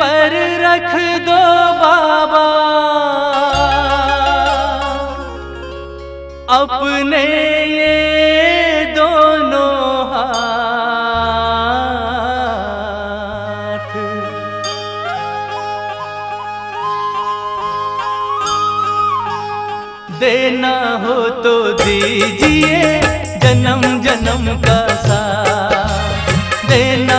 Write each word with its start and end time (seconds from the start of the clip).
पर 0.00 0.34
रख 0.64 0.92
दो 1.26 1.40
बाबा। 1.80 2.46
अपने 6.56 7.24
ये 7.66 7.96
दोनों 8.96 9.74
हाथ। 10.12 10.30
देना 20.20 20.74
हो 21.04 21.16
तो 21.44 21.54
दीजिए 21.72 22.80
जन्म 23.42 23.82
जन्म 24.00 24.44
का 24.60 24.80
साथ। 25.04 26.68
देना 26.68 27.09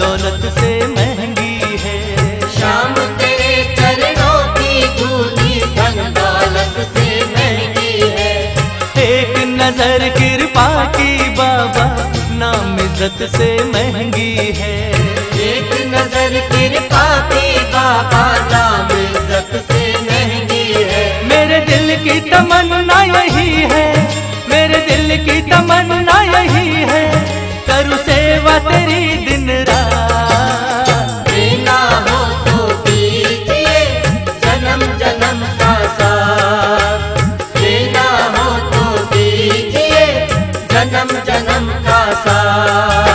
दौलत 0.00 0.42
से 0.58 0.70
महँगी 0.88 1.76
है। 1.82 1.98
शाम 2.50 2.94
तेरे 3.18 3.52
चरणों 3.78 4.38
की 4.54 4.72
धूली 4.98 5.60
धन 5.76 5.98
दौलत 6.18 6.76
से 6.94 7.08
महँगी 7.32 7.94
है। 8.16 8.32
एक 9.04 9.34
नज़र 9.50 10.08
कृपा 10.18 10.68
की 10.96 11.12
बाबा 11.38 11.86
नाम 12.40 12.78
इज़्ज़त 12.80 13.18
से 13.36 13.48
महँगी 13.72 14.34
है। 14.58 14.74
एक 15.48 15.70
नज़र 15.94 16.40
कृपा 16.50 17.04
की 17.32 17.58
बाबा 17.74 18.24
नाम 18.52 18.90
इज़्ज़त 18.98 19.52
से 19.70 19.82
महँगी 20.00 20.66
है। 20.90 21.04
मेरे 21.28 21.60
दिल 21.66 21.96
की 22.04 22.20
तमन्ना 22.30 23.02
यही 23.04 23.50
है 23.72 23.86
मेरे 24.50 24.78
दिल 24.86 25.16
की 25.24 25.40
तमन्ना 25.50 26.20
यही 26.24 26.49
जन्म 41.10 41.24
जन्म 41.24 41.68
का 41.86 42.00
साथ। 42.14 43.09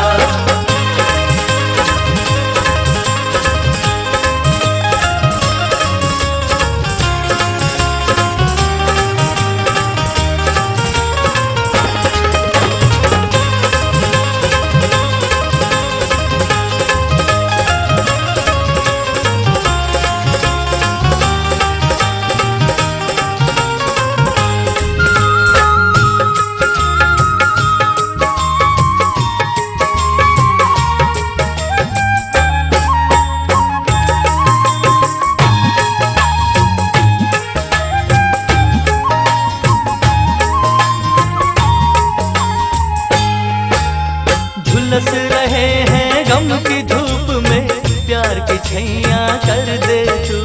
छैया 48.76 49.20
कर 49.44 49.68
दे 49.84 50.00
तू। 50.28 50.38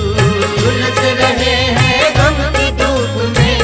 झुलस 0.59 0.99
रहे 1.21 1.55
हैं 1.79 2.03
गम 2.17 2.37
की 2.57 2.69
धूप 2.81 3.17
में 3.39 3.57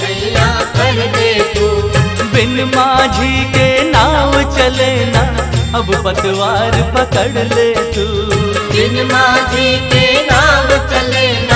छैया 0.00 0.48
कर 0.74 0.98
दे 1.14 1.30
तू। 1.54 1.68
बिन 2.34 2.52
माझी 2.74 3.44
के 3.54 3.68
नाव 3.90 4.34
चले 4.56 4.90
ना 5.14 5.22
अब 5.78 5.94
पतवार 6.04 6.76
पकड़ 6.96 7.44
ले 7.54 7.70
तू। 7.94 8.06
बिन 8.74 9.02
माझी 9.12 9.70
के 9.94 10.04
नाव 10.26 10.68
चले 10.92 11.26
ना 11.46 11.51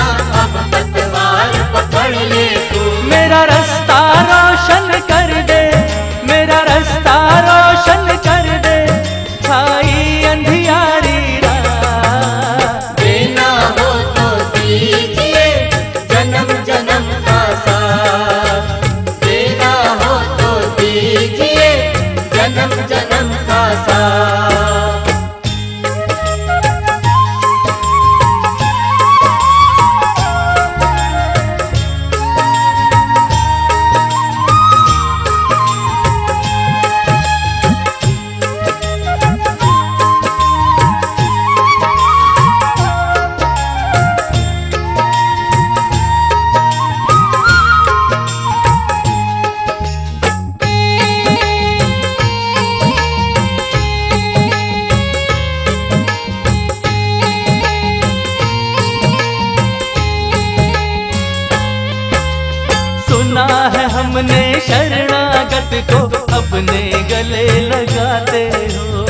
शरणागत 64.66 65.74
को 65.90 65.98
अपने 66.36 66.80
गले 67.10 67.46
लगाते 67.68 68.44
हो। 68.74 69.05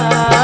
Música 0.00 0.39